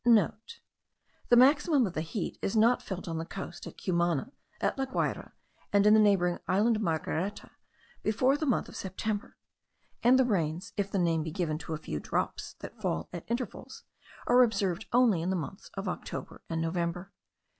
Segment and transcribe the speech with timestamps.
[0.01, 4.75] *(* The maximum of the heat is not felt on the coast, at Cumana, at
[4.75, 5.33] La Guayra,
[5.71, 7.51] and in the neighbouring island of Margareta,
[8.01, 9.37] before the month of September;
[10.01, 13.09] and the rains, if the name can be given to a few drops that fall
[13.13, 13.83] at intervals,
[14.25, 17.11] are observed only in the months of October and November.)